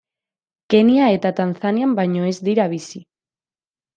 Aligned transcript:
Kenya 0.73 1.09
eta 1.17 1.31
Tanzanian 1.41 1.93
baino 2.01 2.25
ez 2.31 2.35
dira 2.47 2.67
bizi. 2.75 3.03